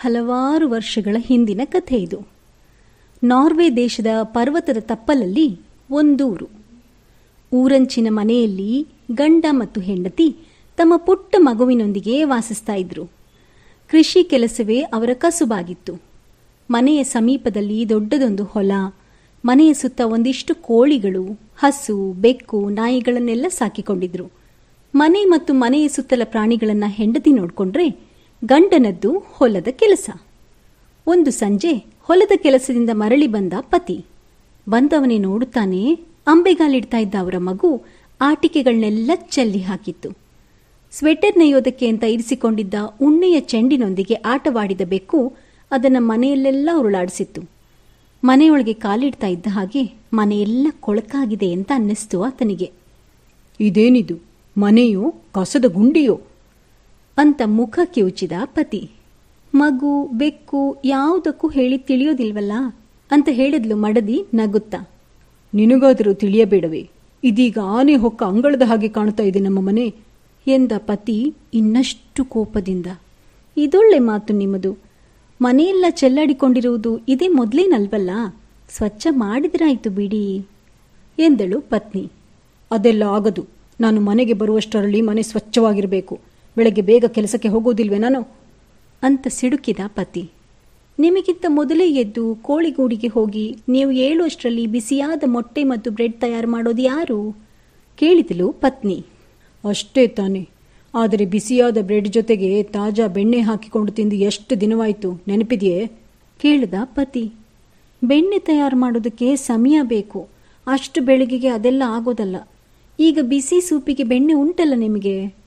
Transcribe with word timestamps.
ಹಲವಾರು 0.00 0.68
ವರ್ಷಗಳ 0.68 1.16
ಹಿಂದಿನ 1.18 1.60
ಕಥೆ 1.64 1.96
ಇದು. 1.96 2.28
ನಾರ್ವೆ 3.24 3.76
ದೇಶದ 3.76 4.06
ಪರ್ವತದ 4.22 4.76
ತಪ್ಪಲಲ್ಲಿ 4.80 5.60
ಒಂದೂರು. 5.90 6.48
ಊರಂಚಿನ 7.52 8.06
ಮನೆಯಲ್ಲಿ 8.10 8.86
ಗಂಡ 9.12 9.44
ಮತ್ತು 9.50 9.80
ಹೆಂಡತಿ 9.80 10.36
ತಮ್ಮ 10.76 10.96
ಪುಟ್ಟ 10.96 11.36
ಮಗುವಿನೊಂದಿಗೆ 11.38 12.24
ವಾಸಿಸ್ತಾ 12.24 12.74
ಇದ್ರು. 12.74 13.04
ಕೃಷಿ 13.88 14.24
ಕೆಲಸವೇ 14.24 14.80
ಅವರ 14.80 15.10
ಕಸುಬಾಗಿತ್ತು. 15.14 16.02
ಮನೆಯ 16.70 17.02
ಸಮೀಪದಲ್ಲಿ 17.02 17.88
ದೊಡ್ಡದೊಂದು 17.88 18.44
ಹೊಲ, 18.44 18.72
ಮನೆಯ 19.44 19.72
ಸುತ್ತ 19.72 20.00
ಒಂದಿಷ್ಟು 20.04 20.54
ಕೋಳಿಗಳು, 20.54 21.40
ಹಸು, 21.58 22.12
ಬೆಕ್ಕು, 22.12 22.70
ನಾಯಿಗಳನ್ನೆಲ್ಲ 22.70 23.46
ಸಾಕಿಕೊಂಡಿದ್ರು. 23.48 24.30
ಮನೆ 24.94 25.24
ಮತ್ತು 25.24 25.54
ಮನೆಯ 25.54 25.88
ಸುತ್ತಲ 25.88 26.22
ಪ್ರಾಣಿಗಳನ್ನು 26.24 26.88
ಹೆಂಡತಿ 26.88 27.32
ನೋಡ್ಕೊಂಡ್ರೆ 27.32 28.09
ಗಂಡನದ್ದು 28.44 29.18
ಹೊಲದ 29.18 29.68
ಕೆಲಸ. 29.70 30.10
ಒಂದು 31.06 31.30
ಸಂಜೆ 31.30 31.72
ಹೊಲದ 32.00 32.32
ಕೆಲಸದಿಂದ 32.36 32.90
ಮರಳಿ 32.92 33.26
ಬಂದ 33.26 33.52
ಪತಿ. 33.60 34.04
ಬಂದವನೇ 34.68 35.18
ನೋಡುತ್ತಾನೆ 35.18 35.94
ಅಂಬೆಗಾಲಿಡ್ತಾ 36.26 36.98
ಇದ್ದ 36.98 37.14
ಅವರ 37.20 37.34
ಮಗು 37.38 37.82
ಆಟಿಕೆಗಳನ್ನೆಲ್ಲ 38.20 39.10
ಚೆಲ್ಲಿ 39.14 39.58
ಹಾಕಿತ್ತು. 39.58 40.10
ಸ್ವೆಟರ್ 40.92 41.38
ನೇಯೋದಕ್ಕೆ 41.38 41.88
ಅಂತ 41.88 42.04
ಇರಿಸಿಕೊಂಡಿದ್ದ 42.04 42.74
ಉಣ್ಣೆಯ 43.00 43.40
ಚೆಂಡಿನೊಂದಿಗೆ 43.40 44.14
ಆಟವಾಡಿದ 44.14 44.80
ಬೆಕ್ಕು 44.88 45.32
ಅದನ್ನ 45.70 45.96
ಮನೆಯಲ್ಲೆಲ್ಲ 46.00 46.70
ಉರುಳಾಡಿಸಿತ್ತು. 46.78 47.42
ಮನೆಯೊಳಗೆ 48.24 48.72
ಕಾಲಿಡ್ತಾ 48.72 49.26
ಇದ್ದ 49.26 49.46
ಹಾಗೆ 49.50 49.98
ಮನೆಯೆಲ್ಲ 50.12 50.66
ಕೊಳಕಾಗಿದೆ 50.80 51.52
ಅಂತ 51.52 51.72
ಅನ್ನಿಸ್ತು 51.74 52.22
ಆತನಿಗೆ. 52.22 52.70
ಇದೇನಿದು? 53.60 54.16
ಮನೆಯೋ, 54.58 55.14
ಕಸದ 55.34 55.64
ಗುಂಡಿಯೋ? 55.64 56.20
ಅಂತ 57.16 57.42
ಮುಖ 57.44 57.78
ಕಿವುಚಿದ 57.84 58.32
ಪತಿ. 58.44 58.90
ಮಗು, 59.54 60.08
ಬೆಕ್ಕು 60.12 60.78
ಯಾವುದಕ್ಕೂ 60.84 61.48
ಹೇಳಿ 61.48 61.78
ತಿಳಿಯೋದಿಲ್ವಲ್ಲ? 61.78 62.52
ಅಂತ 63.10 63.28
ಹೇಳಿದ್ಲು 63.32 63.76
ಮಡದಿ 63.76 64.24
ನಗುತ್ತಾ. 64.34 64.88
ನಿನಗಾದರೂ 65.54 66.12
ತಿಳಿಯಬೇಡವೇ? 66.12 66.90
ಇದೀಗ 67.24 67.58
ಆನೆ 67.64 67.94
ಹೊಕ್ಕ 67.94 68.22
ಅಂಗಳದ 68.22 68.62
ಹಾಗೆ 68.66 68.88
ಕಾಣ್ತಾ 68.88 69.22
ಇದೆ 69.22 69.38
ನಮ್ಮ 69.38 69.60
ಮನೆ 69.60 69.94
ಎಂದ 70.46 70.72
ಪತಿ 70.76 71.34
ಇನ್ನಷ್ಟು 71.54 72.24
ಕೋಪದಿಂದ. 72.24 72.86
ಇದೊಳ್ಳೆ 73.56 73.98
ಮಾತು 73.98 74.34
ನಿಮ್ಮದು. 74.34 74.76
ಮನೆಯೆಲ್ಲ 75.42 75.84
ಚೆಲ್ಲಾಡಿಕೊಂಡಿರುವುದು 75.90 77.00
ಇದೇ 77.08 77.28
ಮೊದಲೇನಲ್ವಲ್ಲ? 77.28 78.10
ಸ್ವಚ್ಛ 78.70 79.06
ಮಾಡಿದ್ರಾಯ್ತು 79.10 79.90
ಬಿಡಿ 79.90 80.46
ಎಂದಳು 81.18 81.60
ಪತ್ನಿ. 81.60 82.10
ಅದೆಲ್ಲ 82.70 83.02
ಆಗದು. 83.02 83.46
ನಾನು 83.80 84.00
ಮನೆಗೆ 84.00 84.32
ಬರುವಷ್ಟರಲ್ಲಿ 84.32 85.00
ಮನೆ 85.00 85.22
ಸ್ವಚ್ಛವಾಗಿರಬೇಕು. 85.22 86.20
ಬೆಳಗ್ಗೆ 86.56 86.82
ಬೇಗ 86.82 87.04
ಕೆಲಸಕ್ಕೆ 87.04 87.48
ಹೋಗೋದಿಲ್ವೇ 87.48 87.98
ನಾನು? 87.98 88.28
ಅಂತ 89.02 89.26
ಸಿಡುಕಿದ 89.30 89.78
ಪತಿ. 89.86 90.30
ನಿಮಗಿಂತ 90.98 91.46
ಮೊದಲೇ 91.48 91.90
ಎದ್ದು 91.90 92.34
ಕೋಳಿಗೂಡಿಗೆ 92.34 93.06
ಹೋಗಿ 93.06 93.56
ನೀವು 93.68 93.90
ಏಳುವಷ್ಟರಲ್ಲಿ 93.90 94.66
ಬಿಸಿಯಾದ 94.66 95.22
ಮೊಟ್ಟೆ 95.26 95.64
ಮತ್ತು 95.64 95.90
ಬ್ರೆಡ್ 95.90 96.20
ತಯಾರು 96.20 96.50
ಮಾಡೋದು 96.50 96.82
ಯಾರು? 96.82 97.36
ಕೇಳಿದಳು 97.96 98.52
ಪತ್ನಿ. 98.52 99.04
ಅಷ್ಟೇ 99.68 100.06
ತಾನೆ. 100.06 100.48
ಆದರೆ 100.94 101.26
ಬಿಸಿಯಾದ 101.26 101.78
ಬ್ರೆಡ್ 101.80 102.08
ಜೊತೆಗೆ 102.08 102.62
ತಾಜಾ 102.62 103.06
ಬೆಣ್ಣೆ 103.06 103.40
ಹಾಕಿಕೊಂಡು 103.40 103.92
ತಿಂದು 103.92 104.16
ಎಷ್ಟು 104.16 104.60
ದಿನವಾಯಿತು, 104.60 105.22
ನೆನಪಿದೆಯೇ? 105.28 105.86
ಕೇಳಿದ 106.40 106.74
ಪತಿ. 106.84 107.32
ಬೆಣ್ಣೆ 108.04 108.38
ತಯಾರು 108.38 108.76
ಮಾಡೋದಕ್ಕೆ 108.76 109.36
ಸಮಯ 109.36 109.78
ಬೇಕು. 109.82 110.28
ಅಷ್ಟು 110.66 111.02
ಬೆಳಗಿಗೆ 111.02 111.48
ಅದೆಲ್ಲ 111.48 111.82
ಆಗೋದಲ್ಲ. 111.86 112.36
ಈಗ 113.00 113.18
ಬಿಸಿ 113.22 113.60
ಸೂಪಿಗೆ 113.60 114.02
ಬೆಣ್ಣೆ 114.02 114.32
ಉಂಟಲ್ಲ 114.32 114.74
ನಿಮಗೆ? 114.76 115.39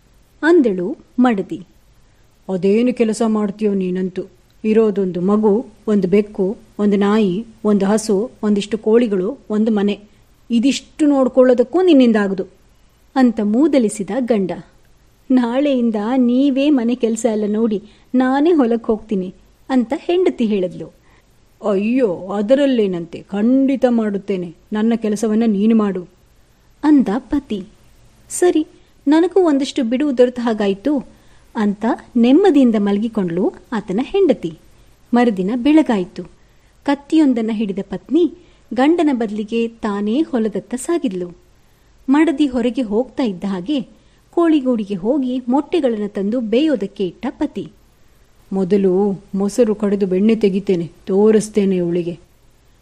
ಅಂದಳು 0.43 0.97
ಮಡದಿ. 1.19 1.61
ಅದೇನು 2.53 2.93
ಕೆಲಸ 2.93 3.21
ಮಾಡ್ತೀಯೋ 3.27 3.73
ನೀನಂತೂ? 3.73 4.21
ಇರೋದೊಂದು 4.65 5.21
ಮಗು 5.21 5.65
ಒಂದು 5.87 6.07
ಬೆಕ್ಕು 6.07 6.57
ಒಂದು 6.79 6.97
ನಾಯಿ 6.97 7.45
ಒಂದು 7.65 7.85
ಹಸು 7.85 8.31
ಒಂದಿಷ್ಟು 8.43 8.77
ಕೋಳಿಗಳು 8.77 9.37
ಒಂದು 9.49 9.71
ಮನೆ. 9.71 9.99
ಇದಿಷ್ಟು 10.51 11.07
ನೋಡ್ಕೊಳ್ಳೋದಕ್ಕೂ 11.07 11.81
ನಿನ್ನಿಂದಾಗದು 11.81 12.45
ಅಂತ 13.15 13.39
ಮೂದಲಿಸಿದ 13.43 14.09
ಗಂಡ. 14.19 14.51
ನಾಳೆಯಿಂದ 15.31 15.95
ನೀವೇ 16.17 16.69
ಮನೆ 16.69 16.95
ಕೆಲಸ 16.95 17.25
ಎಲ್ಲ 17.31 17.43
ನೋಡಿ 17.47 17.83
ನಾನೇ 18.15 18.51
ಹೊಲಕ್ಕೆ 18.51 18.85
ಹೋಗ್ತೀನಿ 18.85 19.33
ಅಂತ 19.69 19.93
ಹೆಂಡತಿ 19.97 20.45
ಹೇಳಿದ್ಲು. 20.45 20.93
ಅಯ್ಯೋ 21.69 22.27
ಅದರಲ್ಲೇನಂತೆ? 22.29 23.25
ಖಂಡಿತ 23.31 23.85
ಮಾಡುತ್ತೇನೆ. 23.89 24.55
ನನ್ನ 24.73 24.93
ಕೆಲಸವನ್ನು 24.95 25.45
ನೀನು 25.45 25.75
ಮಾಡು. 25.75 26.07
ಅಂದ 26.83 27.07
ಪತಿ. 27.17 27.63
ಸರಿ 28.29 28.67
ನನಗೂ 29.07 29.39
ಒಂದಷ್ಟು 29.39 29.83
ಬಿಡುವು 29.83 30.17
ದೊರೆತ 30.17 30.39
ಹಾಗಾಯಿತು 30.41 30.93
ಅಂತ 31.55 31.85
ನೆಮ್ಮದಿಯಿಂದ 32.15 32.75
ಮಲಗಿಕೊಂಡ್ಲು 32.79 33.53
ಆತನ 33.73 33.99
ಹೆಂಡತಿ. 34.03 34.51
ಮರುದಿನ 35.13 35.51
ಬೆಳಗಾಯಿತು. 35.55 36.23
ಕತ್ತಿಯೊಂದನ್ನ 36.83 37.51
ಹಿಡಿದ 37.53 37.79
ಪತ್ನಿ 37.89 38.23
ಗಂಡನ 38.73 39.09
ಬದಲಿಗೆ 39.13 39.67
ತಾನೇ 39.67 40.21
ಹೊಲದತ್ತ 40.21 40.75
ಸಾಗಿದ್ಲು. 40.75 41.27
ಮಡದಿ 42.09 42.47
ಹೊರಗೆ 42.47 42.81
ಹೋಗ್ತಾ 42.81 43.23
ಇದ್ದ 43.23 43.43
ಹಾಗೆ 43.43 43.81
ಕೋಳಿಗೂಡಿಗೆ 44.33 44.95
ಹೋಗಿ 44.95 45.43
ಮೊಟ್ಟೆಗಳನ್ನು 45.47 46.09
ತಂದು 46.09 46.39
ಬೇಯೋದಕ್ಕೆ 46.41 47.07
ಇಟ್ಟ 47.07 47.25
ಪತಿ. 47.29 47.65
ಮೊದಲು 48.53 48.93
ಮೊಸರು 49.35 49.75
ಕಡಿದು 49.75 50.07
ಬೆಣ್ಣೆ 50.07 50.35
ತೆಗಿತೇನೆ, 50.35 50.91
ತೋರಿಸ್ತೇನೆ 51.07 51.77
ಅವಳಿಗೆ 51.77 52.15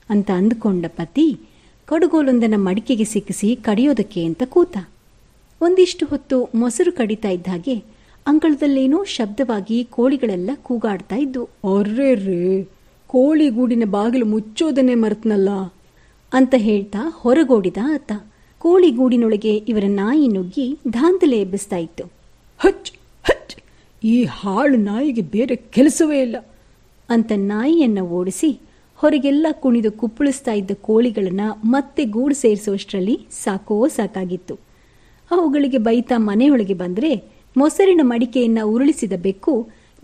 ಅಂತ 0.10 0.32
ಅಂದುಕೊಂಡ 0.32 0.86
ಪತಿ, 0.88 1.28
ಕಡುಗೋಲೊಂದನ್ನು 1.86 2.60
ಮಡಿಕೆಗೆ 2.60 3.04
ಸಿಕ್ಕಿಸಿ 3.04 3.56
ಕಡಿಯೋದಕ್ಕೆ 3.56 4.26
ಅಂತ 4.26 4.44
ಕೂತ. 4.46 4.78
ಒಂದಿಷ್ಟು 5.62 6.06
ಹೊತ್ತು 6.06 6.50
ಮೊಸರು 6.56 6.92
ಕಡಿತಾ 6.92 7.30
ಇದ್ದ 7.30 7.48
ಹಾಗೆ 7.48 7.84
ಅಂಗಳದಲ್ಲೇನೋ 8.28 9.04
ಶಬ್ದವಾಗಿ 9.04 9.84
ಕೋಳಿಗಳೆಲ್ಲ 9.84 10.50
ಕೂಗಾಡ್ತಾ 10.56 11.16
ಇದ್ದು 11.16 11.44
ಅರ್ರೆರ್ರೆ 11.44 12.64
ಕೋಳಿ 13.08 13.50
ಗೂಡಿನ 13.50 13.84
ಬಾಗಿಲು 13.86 14.26
ಮುಚ್ಚೋದನ್ನೇ 14.26 14.96
ಮರೆತ್ನಲ್ಲ. 14.96 15.50
ಅಂತ 16.34 16.54
ಹೇಳ್ತಾ 16.58 16.98
ಹೊರಗೋಡಿದ 17.10 17.78
ಆತ. 17.84 18.12
ಕೋಳಿ 18.60 18.92
ಗೂಡಿನೊಳಗೆ 18.92 19.56
ಇವರ 19.56 19.84
ನಾಯಿ 19.88 20.28
ನುಗ್ಗಿ 20.28 20.80
ದಾಂತಲೆ 20.94 21.42
ಎಬ್ಬಿಸ್ತಾ 21.42 21.76
ಇತ್ತು. 21.76 22.04
ಹಚ್ 22.58 22.92
ಹಚ್ 23.24 23.56
ಈ 24.06 24.24
ಹಾಳು 24.24 24.78
ನಾಯಿಗೆ 24.78 25.22
ಬೇರೆ 25.22 25.56
ಕೆಲಸವೇ 25.56 26.22
ಇಲ್ಲ. 26.22 26.36
ಅಂತ 27.10 27.32
ನಾಯಿಯನ್ನ 27.36 28.00
ಓಡಿಸಿ 28.00 28.60
ಹೊರಗೆಲ್ಲ 28.96 29.48
ಕುಣಿದು 29.52 29.92
ಕುಪ್ಪಳಿಸ್ತಾ 29.92 30.52
ಇದ್ದ 30.52 30.72
ಕೋಳಿಗಳನ್ನ 30.82 31.42
ಮತ್ತೆ 31.64 32.06
ಗೂಡು 32.06 32.36
ಸೇರಿಸುವಷ್ಟರಲ್ಲಿ 32.36 33.20
ಸಾಕೋ 33.44 33.88
ಸಾಕಾಗಿತ್ತು. 33.88 34.71
ಅವುಗಳಿಗೆ 35.32 35.78
ಬೈತಾ 35.78 36.18
ಮನೆಯೊಳಗೆ 36.18 36.74
ಬಂದ್ರೆ 36.74 37.12
ಮೊಸರಿನ 37.58 38.02
ಮಡಿಕೆಯನ್ನ 38.04 38.60
ಉರುಳಿಸಿದ 38.64 39.14
ಬೆಕ್ಕು 39.18 39.54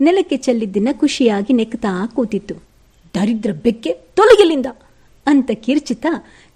ನೆಲಕ್ಕೆ 0.00 0.36
ಚೆಲ್ಲಿದ್ದನ್ನ 0.36 0.88
ಖುಷಿಯಾಗಿ 0.92 1.52
ನೆಕ್ತಾ 1.52 1.92
ಕೂತಿತ್ತು. 2.14 2.54
ದರಿದ್ರ 3.14 3.50
ಬೆಕ್ಕೆ 3.62 3.92
ತೊಲಗಿಲಿಂದ 3.92 4.66
ಅಂತ 5.26 5.50
ಕಿರ್ಚಿತ 5.54 6.06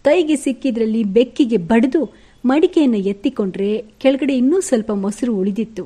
ಕೈಗೆ 0.05 0.37
ಸಿಕ್ಕಿದ್ರಲ್ಲಿ 0.37 1.05
ಬೆಕ್ಕಿಗೆ 1.05 1.57
ಬಡಿದು 1.57 2.03
ಮಡಿಕೆಯನ್ನು 2.45 2.99
ಎತ್ತಿಕೊಂಡ್ರೆ 2.99 3.85
ಕೆಳಗಡೆ 3.99 4.37
ಇನ್ನೂ 4.37 4.61
ಸ್ವಲ್ಪ 4.61 4.91
ಮೊಸರು 4.93 5.37
ಉಳಿದಿತ್ತು. 5.37 5.85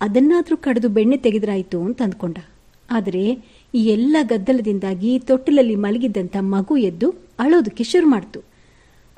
ಅದನ್ನಾದರೂ 0.00 0.56
ಕಡಿದು 0.56 0.88
ಬೆಣ್ಣೆ 0.88 1.16
ತೆಗೆದ್ರಾಯ್ತು 1.16 1.78
ಅಂತ 1.82 2.02
ಅಂದ್ಕೊಂಡ. 2.02 2.38
ಆದರೆ 2.90 3.24
ಈ 3.74 3.82
ಎಲ್ಲ 3.86 4.16
ಗದ್ದಲದಿಂದಾಗಿ 4.22 5.18
ತೊಟ್ಟಿಲಲ್ಲಿ 5.18 5.74
ಮಲಗಿದ್ದಂಥ 5.74 6.36
ಮಗು 6.40 6.76
ಎದ್ದು 6.76 7.10
ಅಳೋದಕ್ಕೆ 7.38 7.84
ಶುರು 7.84 8.06
ಮಾಡ್ತು. 8.06 8.40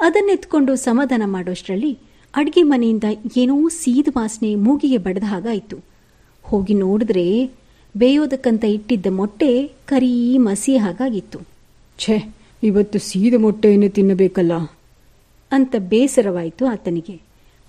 ಅದನ್ನೆತ್ಕೊಂಡು 0.01 0.77
ಸಮಾಧಾನ 0.77 1.23
ಮಾಡೋಷ್ಟರಲ್ಲಿ 1.27 1.99
ಅಡಿಗೆ 2.35 2.63
ಮನೆಯಿಂದ 2.63 3.05
ಏನೋ 3.37 3.69
ಸೀದ 3.69 4.09
ವಾಸನೆ 4.17 4.55
ಮೂಗಿಗೆ 4.55 4.99
ಬಡದ 4.99 5.23
ಹಾಗಾಯಿತು. 5.27 5.79
ಹೋಗಿ 6.43 6.75
ನೋಡಿದ್ರೆ 6.75 7.51
ಬೇಯೋದಕ್ಕಂತ 7.97 8.65
ಇಟ್ಟಿದ್ದ 8.65 9.07
ಮೊಟ್ಟೆ 9.11 9.73
ಕರೀ 9.87 10.39
ಮಸಿ 10.39 10.77
ಹಾಗಾಗಿತ್ತು. 10.77 11.39
ಛೇ 11.99 12.35
ಇವತ್ತು 12.63 12.99
ಸೀದ 12.99 13.35
ಮೊಟ್ಟೆಯನ್ನು 13.39 13.89
ತಿನ್ನಬೇಕಲ್ಲ? 13.89 14.53
ಅಂತ 15.53 15.75
ಬೇಸರವಾಯಿತು 15.79 16.67
ಆತನಿಗೆ. 16.67 17.21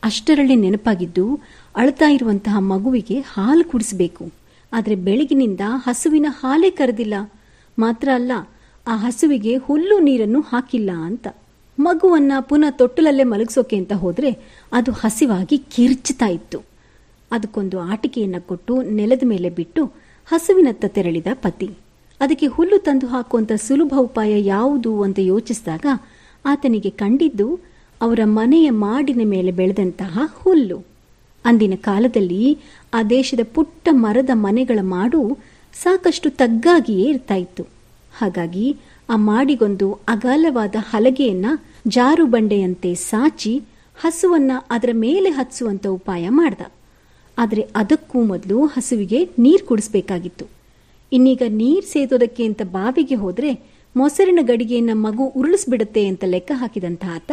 ಅಷ್ಟರಲ್ಲಿ 0.03 0.55
ನೆನಪಾಗಿದ್ದು 0.55 1.39
ಅಳ್ತಾ 1.75 2.09
ಇರುವಂತಹ 2.09 2.59
ಮಗುವಿಗೆ 2.59 3.19
ಹಾಲು 3.19 3.63
ಕುಡಿಸಬೇಕು. 3.63 4.31
ಆದರೆ 4.73 4.95
ಬೆಳಗಿನಿಂದ 4.95 5.59
ಹಸುವಿನ 5.65 6.25
ಹಾಲೇ 6.29 6.69
ಕರೆದಿಲ್ಲ. 6.69 7.13
ಮಾತ್ರ 7.79 8.09
ಅಲ್ಲ 8.15 8.31
ಆ 8.87 8.95
ಹಸುವಿಗೆ 8.95 9.57
ಹುಲ್ಲು 9.57 9.99
ನೀರನ್ನು 9.99 10.41
ಹಾಕಿಲ್ಲ 10.41 10.91
ಅಂತ. 10.91 11.27
ಮಗುವನ್ನ 11.79 12.31
ಪುನಃ 12.39 12.69
ತೊಟ್ಟಲಲ್ಲೇ 12.69 13.23
ಮಲಗಿಸೋಕೆ 13.23 13.77
ಅಂತ 13.77 13.93
ಹೋದರೆ 13.93 14.59
ಅದು 14.73 14.91
ಹಸಿವಾಗಿ 14.91 15.57
ಕಿರ್ಚ್ತಾ 15.57 16.27
ಇತ್ತು. 16.27 16.61
ಅದಕ್ಕೊಂದು 17.31 17.79
ಆಟಿಕೆಯನ್ನ 17.79 18.35
ಕೊಟ್ಟು 18.39 18.81
ನೆಲದ 18.81 19.23
ಮೇಲೆ 19.25 19.49
ಬಿಟ್ಟು 19.49 19.85
ಹಸುವಿನತ್ತ 20.25 20.85
ತೆರಳಿದ 20.87 21.27
ಪತಿ. 21.33 21.69
ಅದಕ್ಕೆ 22.19 22.45
ಹುಲ್ಲು 22.45 22.77
ತಂದು 22.79 23.07
ಹಾಕುವಂತ 23.07 23.51
ಸುಲಭ 23.51 23.93
ಉಪಾಯ 23.99 24.45
ಯಾವುದು 24.45 25.01
ಅಂತ 25.01 25.19
ಯೋಚಿಸಿದಾಗ 25.19 25.85
ಆತನಿಗೆ 26.45 26.89
ಕಂಡಿದ್ದು 26.89 27.59
ಅವರ 28.01 28.19
ಮನೆಯ 28.23 28.69
ಮಾಡಿನ 28.69 29.21
ಮೇಲೆ 29.23 29.51
ಬೆಳೆದಂತಹ 29.51 30.19
ಹುಲ್ಲು. 30.31 30.85
ಅಂದಿನ 31.45 31.73
ಕಾಲದಲ್ಲಿ 31.75 32.57
ಆ 32.93 33.03
ದೇಶದ 33.03 33.39
ಪುಟ್ಟ 33.53 33.89
ಮರದ 33.91 34.29
ಮನೆಗಳ 34.33 34.79
ಮಾಡು 34.81 35.37
ಸಾಕಷ್ಟು 35.73 36.29
ತಗ್ಗಾಗಿಯೇ 36.29 37.09
ಇರ್ತಾ 37.09 37.35
ಇತ್ತು. 37.35 37.63
ಹಾಗಾಗಿ 38.17 38.77
ಆ 39.09 39.15
ಮಾಡಿಗೊಂದು 39.15 39.93
ಅಗಾಲವಾದ 40.07 40.75
ಹಲಗೆಯನ್ನ 40.79 41.45
ಜಾರು 41.87 42.25
ಬಂಡೆಯಂತೆ 42.25 42.95
ಸಾಚಿ 42.95 43.63
ಹಸುವನ್ನ 43.99 44.51
ಅದರ 44.69 44.89
ಮೇಲೆ 44.93 45.29
ಹತ್ಸುವಂತ 45.29 45.87
ಉಪಾಯ 45.87 46.29
ಮಾಡ್ದ. 46.29 46.61
ಆದರೆ 47.37 47.61
ಅದಕ್ಕೂ 47.75 48.21
ಮೊದಲು 48.21 48.65
ಹಸುವಿಗೆ 48.65 49.29
ನೀರು 49.39 49.65
ಕುಡಿಸ್ಬೇಕಾಗಿತ್ತು. 49.65 50.45
ಇನ್ನೀಗ 51.11 51.41
ನೀರ್ 51.49 51.85
ಸೇದೋದಕ್ಕೆ 51.85 52.45
ಅಂತ 52.45 52.61
ಬಾವಿಗೆ 52.63 53.15
ಹೋದ್ರೆ 53.15 53.77
ಮೊಸರಿನ 53.95 54.39
ಗಡಿಗೆಯನ್ನ 54.41 54.89
ಮಗು 54.93 55.25
ಉರುಳಿಸ್ಬಿಡುತ್ತೆ 55.25 56.07
ಅಂತ 56.07 56.23
ಲೆಕ್ಕ 56.27 56.51
ಹಾಕಿದಂತ 56.55 57.05
ಆತ 57.13 57.31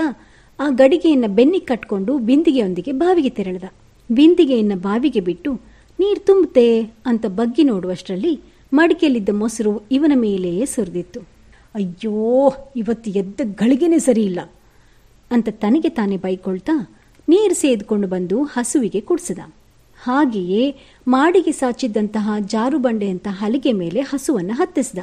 ಆ 0.61 0.69
ಗಡಿಗೆಯನ್ನ 0.69 1.25
ಬೆನ್ನಿಗೆ 1.29 1.65
ಕಟ್ಕೊಂಡು 1.65 2.19
ಬಿಂದಿಗೆಯೊಂದಿಗೆ 2.19 2.93
ಬಾವಿಗೆ 2.93 3.29
ತೆರಳಿದ. 3.29 3.65
ಬಿಂದಿಗೆಯನ್ನ 4.11 4.73
ಬಾವಿಗೆ 4.75 5.21
ಬಿಟ್ಟು, 5.21 5.55
ನೀರ್ 6.01 6.27
ತುಂಬುತ್ತೆ 6.27 6.83
ಅಂತ 6.83 7.27
ಬಗ್ಗಿ 7.27 7.65
ನೋಡುವಷ್ಟರಲ್ಲಿ 7.65 8.41
ಮಡಿಕೆಯಲ್ಲಿದ್ದ 8.73 9.29
ಮೊಸರು 9.33 9.83
ಇವನ 9.91 10.13
ಮೇಲೆಯೇ 10.15 10.67
ಸುರಿದಿತ್ತು. 10.67 11.34
ಅಯ್ಯೋ, 11.75 12.53
ಇವತ್ತು 12.77 13.11
ಎದ್ದ 13.11 13.41
ಗಳಿಗೆನೆ 13.45 13.99
ಸರಿಯಿಲ್ಲ 13.99 14.41
ಅಂತ 15.31 15.49
ತನಗೆ 15.51 15.89
ತಾನೇ 15.89 16.17
ಬೈಕೊಳ್ತಾ 16.17 16.95
ನೀರು 17.29 17.55
ಸೇದ್ಕೊಂಡು 17.55 18.09
ಬಂದು 18.09 18.43
ಹಸುವಿಗೆ 18.43 19.01
ಕುಡಿಸಿದ. 19.01 19.39
ಹಾಗೆಯೇ 20.03 20.77
ಮಾಡಿಗೆ 21.09 21.53
ಸಾಚಿದ್ದಂತಹ 21.53 22.31
ಜಾರುಬಂಡೆಯಂತ 22.39 23.27
ಹಲಿಗೆ 23.31 23.73
ಮೇಲೆ 23.73 24.01
ಹಸುವನ್ನ 24.01 24.51
ಹತ್ತಿಸಿದ. 24.55 24.99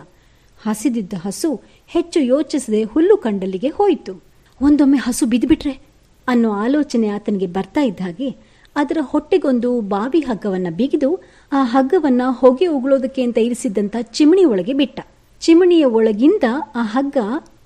ಹಸಿದಿದ್ದ 0.63 1.13
ಹಸು 1.25 1.61
ಹೆಚ್ಚು 1.87 2.19
ಯೋಚಿಸದೆ 2.19 2.83
ಹುಲ್ಲು 2.83 3.17
ಕಂಡಲ್ಲಿಗೆ 3.17 3.69
ಹೋಯಿತು. 3.69 4.23
ಒಂದೊಮ್ಮೆ 4.61 4.97
ಹಸು 4.97 5.25
ಬಿದ್ದುಬಿಟ್ರೆ 5.25 5.81
ಅನ್ನೋ 6.27 6.51
ಆಲೋಚನೆ 6.51 7.07
ಆತನಿಗೆ 7.07 7.47
ಬರ್ತಾ 7.47 7.81
ಇದ್ದ 7.81 7.99
ಹಾಗೆ 8.01 8.29
ಅದರ 8.75 8.97
ಹೊಟ್ಟೆಗೊಂದು 9.01 9.81
ಬಾವಿ 9.81 10.19
ಹಗ್ಗವನ್ನ 10.19 10.67
ಬಿಗಿದು 10.71 11.15
ಆ 11.51 11.63
ಹಗ್ಗವನ್ನ 11.63 12.21
ಹೊಗೆ 12.29 12.67
ಉಗುಳೋದಕ್ಕೆ 12.67 13.23
ಅಂತ 13.23 13.37
ಇರಿಸಿದ್ದಂಥ 13.37 13.95
ಚಿಮಣಿ 14.01 14.45
ಒಳಗೆ 14.45 14.73
ಬಿಟ್ಟ. 14.73 14.99
ಚಿಮಣಿಯ 15.41 15.85
ಒಳಗಿಂದ 15.85 16.45
ಆ 16.75 16.81
ಹಗ್ಗ 16.83 17.17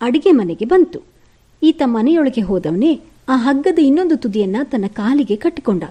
ಅಡಿಗೆ 0.01 0.31
ಮನೆಗೆ 0.31 0.65
ಬಂತು. 0.65 0.99
ಈತ 1.63 1.81
ಮನೆಯೊಳಗೆ 1.85 2.41
ಹೋದವನೇ 2.41 2.91
ಆ 3.29 3.35
ಹಗ್ಗದ 3.35 3.79
ಇನ್ನೊಂದು 3.79 4.15
ತುದಿಯನ್ನ 4.15 4.55
ತನ್ನ 4.63 4.87
ಕಾಲಿಗೆ 4.87 5.35
ಕಟ್ಟಿಕೊಂಡ. 5.35 5.83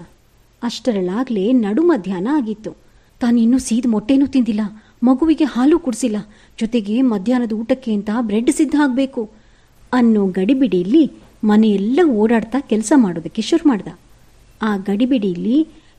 ಅಷ್ಟರಲ್ಲಾಗ್ಲೇ 0.63 1.51
ನಡು 1.51 1.81
ಮಧ್ಯಾಹ್ನ 1.83 2.27
ಆಗಿತ್ತು. 2.33 2.71
ತಾನಿನ್ನೂ 3.19 3.57
ಸೀದ್ 3.57 3.87
ಮೊಟ್ಟೆನೂ 3.87 4.25
ತಿಂದಿಲ್ಲ, 4.27 4.61
ಮಗುವಿಗೆ 5.03 5.43
ಹಾಲು 5.43 5.79
ಕುಡಿಸಿಲ್ಲ, 5.79 6.17
ಜೊತೆಗೆ 6.59 7.01
ಮಧ್ಯಾಹ್ನದ 7.01 7.51
ಊಟಕ್ಕೆ 7.51 7.93
ಅಂತ 7.93 8.09
ಬ್ರೆಡ್ 8.21 8.51
ಸಿದ್ಧ 8.51 8.75
ಆಗಬೇಕು 8.83 9.29
ಅನ್ನೋ 9.93 10.27
ಗಡಿಬಿಡಿಯಲ್ಲಿ 10.27 11.11
ಮನೆಯೆಲ್ಲ 11.43 11.99
ಓಡಾಡ್ತಾ 12.11 12.59
ಕೆಲಸ 12.59 12.93
ಮಾಡೋದಕ್ಕೆ 12.95 13.41
ಶುರು 13.41 13.69
ಮಾಡ್ದ. 13.69 13.89
ಆ 14.61 14.77
ಗಡಿಬಿಡಿಯಲ್ಲಿ 14.77 15.57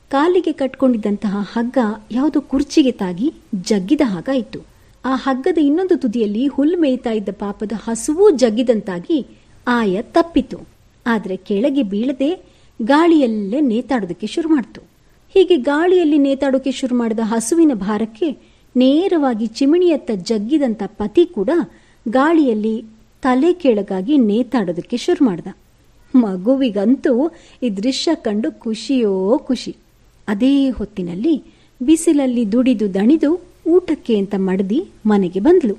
ಕಾಲಿಗೆ 0.09 0.51
ಕಟ್ಕೊಂಡಿದ್ದಂತಹ 0.51 1.37
ಹಗ್ಗ 1.53 1.77
ಯಾವುದೋ 2.11 2.41
ಕುರ್ಚಿಗೆ 2.41 2.91
ತಾಗಿ 2.91 3.33
ಜಗ್ಗಿದ 3.55 4.01
ಹಾಗಾಯಿತು. 4.05 4.76
ಆ 5.07 5.15
ಹಗ್ಗದ 5.15 5.57
ಇನ್ನೊಂದು 5.57 5.95
ತುದಿಯಲ್ಲಿ 5.97 6.47
ಹುಲ್ಲು 6.47 6.77
ಮೇಯ್ತಾ 6.77 7.11
ಇದ್ದ 7.11 7.29
ಪಾಪದ 7.39 7.71
ಹಸುವೂ 7.83 8.25
ಜಗ್ಗಿದಂತಾಗಿ 8.31 9.19
ಆಯ 9.67 10.01
ತಪ್ಪಿತು. 10.01 10.59
ಆದರೆ 11.07 11.35
ಕೆಳಗೆ 11.37 11.83
ಬೀಳದೆ 11.83 12.29
ಗಾಳಿಯಲ್ಲೇ 12.81 13.59
ನೇತಾಡೋದಕ್ಕೆ 13.61 14.27
ಶುರು 14.27 14.49
ಮಾಡಿತು. 14.49 14.81
ಹೀಗೆ 15.33 15.55
ಗಾಳಿಯಲ್ಲಿ 15.55 16.17
ನೇತಾಡೋಕೆ 16.17 16.71
ಶುರು 16.71 16.95
ಮಾಡಿದ 16.95 17.19
ಹಸುವಿನ 17.23 17.71
ಭಾರಕ್ಕೆ 17.73 18.29
ನೇರವಾಗಿ 18.75 19.47
ಚಿಮಿಣಿಯತ್ತ 19.47 20.11
ಜಗ್ಗಿದಂತ 20.23 20.83
ಪತಿ 20.85 21.25
ಕೂಡ 21.25 21.49
ಗಾಳಿಯಲ್ಲಿ 22.09 22.75
ತಲೆ 23.21 23.53
ಕೆಳಗಾಗಿ 23.53 24.17
ನೇತಾಡೋದಕ್ಕೆ 24.17 24.97
ಶುರು 24.97 25.25
ಮಾಡ್ದ. 25.25 25.47
ಮಗುವಿಗಂತೂ 26.15 27.13
ಈ 27.63 27.69
ದೃಶ್ಯ 27.69 28.15
ಕಂಡು 28.15 28.51
ಖುಷಿಯೋ 28.59 29.41
ಖುಷಿ. 29.47 29.75
ಅದೇ 30.27 30.69
ಹೊತ್ತಿನಲ್ಲಿ 30.69 31.35
ಬಿಸಿಲಲ್ಲಿ 31.81 32.51
ದುಡಿದು 32.51 32.93
ದಣಿದು 32.93 33.31
ಊಟಕ್ಕೆ 33.67 34.17
ಅಂತ 34.17 34.35
ಮಡದಿ 34.37 34.79
ಮನೆಗೆ 35.05 35.39
ಬಂದ್ಲು. 35.39 35.75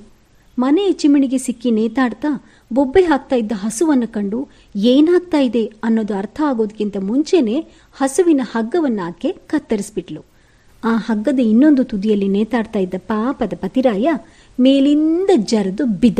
ಮನೆಯ 0.58 0.92
ಚಿಮಣಿಗೆ 0.92 1.38
ಸಿಕ್ಕಿ 1.38 1.70
ನೇತಾಡ್ತಾ 1.70 2.44
ಬೊಬ್ಬೆ 2.72 3.02
ಹಾಕ್ತಾ 3.02 3.36
ಇದ್ದ 3.36 3.52
ಹಸುವನ್ನ 3.54 4.04
ಕಂಡು 4.06 4.48
ಏನಾಗ್ತಾ 4.76 5.38
ಇದೆ 5.38 5.72
ಅನ್ನೋದು 5.84 6.14
ಅರ್ಥ 6.14 6.40
ಆಗೋದಕ್ಕಿಂತ 6.46 6.96
ಮುಂಚೆನೆ 7.00 7.66
ಹಸುವಿನ 7.92 8.40
ಹಗ್ಗವನ್ನ 8.44 9.00
ಆಕೆ 9.04 9.32
ಕತ್ತರಿಸ್ಬಿಟ್ಲು. 9.46 10.24
ಆ 10.84 10.96
ಹಗ್ಗದ 10.96 11.38
ಇನ್ನೊಂದು 11.38 11.84
ತುದಿಯಲ್ಲಿ 11.84 12.28
ನೇತಾಡ್ತಾ 12.28 12.78
ಇದ್ದ 12.78 12.94
ಪಾಪದ 12.98 13.52
ಪತಿರಾಯ 13.56 14.08
ಮೇಲಿಂದ 14.60 15.30
ಜರದು 15.36 15.84
ಬಿದ್ದ. 15.84 16.18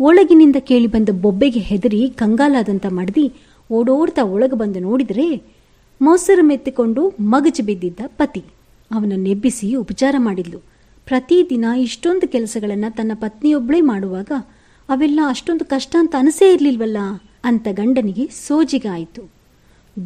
ಒಳಗಿನಿಂದ 0.00 0.56
ಕೇಳಿ 0.60 0.86
ಬಂದ 0.86 1.08
ಬೊಬ್ಬೆಗೆ 1.22 1.60
ಹೆದರಿ 1.60 2.08
ಕಂಗಾಲಾದಂತ 2.10 2.86
ಮಡದಿ 2.88 3.32
ಓಡೋಡ್ತಾ 3.72 4.22
ಒಳಗೆ 4.22 4.56
ಬಂದು 4.56 4.80
ನೋಡಿದರೆ 4.80 5.42
ಮೊಸರು 6.02 6.42
ಮೆತ್ತಿಕೊಂಡು 6.42 7.02
ಮಗಜು 7.20 7.62
ಬಿದ್ದಿದ್ದ 7.62 8.00
ಪತಿ. 8.06 8.44
ಅವನ 8.90 9.12
ನೆಬ್ಬಿಸಿ 9.16 9.74
ಉಪಚಾರ 9.74 10.14
ಮಾಡಿದ್ಲು. 10.18 10.75
ಪ್ರತಿದಿನ 11.06 11.64
ಇಷ್ಟೊಂದು 11.76 12.28
ಕೆಲಸಗಳನ್ನು 12.28 12.96
ತನ್ನ 12.96 13.12
ಪತ್ನಿಯೊಬ್ಬಳೇ 13.14 13.80
ಮಾಡುವಾಗ 13.80 14.30
ಅವೆಲ್ಲ 14.88 15.20
ಅಷ್ಟೊಂದು 15.28 15.64
ಕಷ್ಟ 15.64 15.96
ಅಂತ 15.98 16.14
ಅನಿಸೇ 16.18 16.52
ಇರಲಿಲ್ವಲ್ಲ 16.52 16.96
ಅಂತ 17.44 17.68
ಗಂಡನಿಗೆ 17.72 18.26
ಸೋಜಿಗಾಯಿತು 18.26 19.22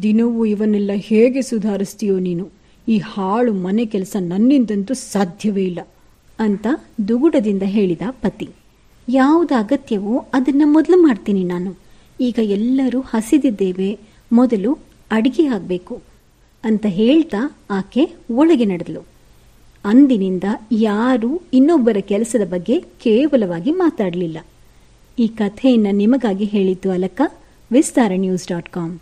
ದಿನವೂ 0.03 0.45
ಇವನ್ನೆಲ್ಲ 0.45 0.91
ಹೇಗೆ 0.95 1.41
ಸುಧಾರಿಸ್ತೀಯೋ 1.41 2.19
ನೀನು? 2.19 2.51
ಈ 2.87 2.97
ಹಾಳು 2.97 3.53
ಮನೆ 3.53 3.85
ಕೆಲಸ 3.85 4.15
ನನ್ನಿಂದಂತೂ 4.19 4.93
ಸಾಧ್ಯವೇ 4.93 5.65
ಇಲ್ಲ 5.65 5.79
ಅಂತ 6.39 6.67
ದುಗುಡದಿಂದ 7.07 7.63
ಹೇಳಿದ 7.63 8.01
ಪತಿ. 8.11 8.49
ಯಾವುದು 9.09 9.55
ಅಗತ್ಯವೋ 9.55 10.25
ಅದನ್ನ 10.33 10.61
ಮೊದಲು 10.65 11.01
ಮಾಡ್ತೀನಿ 11.01 11.43
ನಾನು. 11.43 11.75
ಈಗ 12.21 12.39
ಎಲ್ಲರೂ 12.43 13.01
ಹಸಿದಿದ್ದೇವೆ, 13.01 13.99
ಮೊದಲು 14.31 14.77
ಅಡಿಗೆ 15.11 15.47
ಆಗಬೇಕು 15.47 16.01
ಅಂತ 16.63 16.85
ಹೇಳ್ತಾ 16.89 17.57
ಆಕೆ 17.69 18.03
ಒಳಗೆ 18.31 18.65
ನಡೆದಳು 18.65 19.10
ಅಂದಿನಿಂದ 19.85 20.43
ಯಾರೂ 20.71 21.41
ಇನ್ನೊಬ್ಬರ 21.53 21.97
ಕೆಲಸದ 22.01 22.47
ಬಗ್ಗೆ 22.47 22.79
ಕೇವಲವಾಗಿ 22.79 23.71
ಮಾತಾಡಲಿಲ್ಲ. 23.71 24.37
ಈ 25.19 25.27
ಕಥೆಯನ್ನು 25.27 25.91
ನಿಮಗಾಗಿ 25.91 26.45
ಹೇಳಿದ್ದು 26.45 26.91
Alakka 26.91 27.21
Vistara 27.71 28.11
news 28.15 28.47
dot 28.47 28.69
com. 28.69 28.99